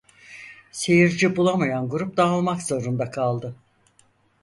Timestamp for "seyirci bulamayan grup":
0.71-2.17